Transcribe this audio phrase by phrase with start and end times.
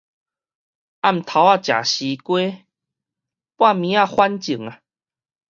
[0.03, 0.23] 暗頭仔食西瓜，
[3.55, 4.71] 半暝仔反症